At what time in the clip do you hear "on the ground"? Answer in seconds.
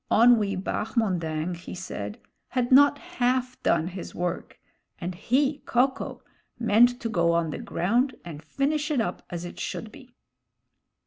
7.33-8.15